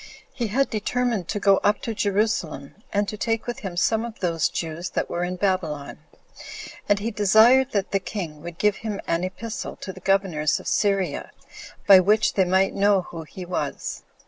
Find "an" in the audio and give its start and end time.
9.05-9.23